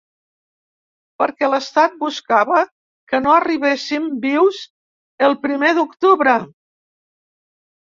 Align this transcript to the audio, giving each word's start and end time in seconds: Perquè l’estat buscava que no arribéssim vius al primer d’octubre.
Perquè 1.21 1.49
l’estat 1.51 1.99
buscava 1.99 2.63
que 3.13 3.21
no 3.27 3.37
arribéssim 3.37 4.11
vius 4.27 4.67
al 5.31 5.41
primer 5.49 5.75
d’octubre. 5.83 6.41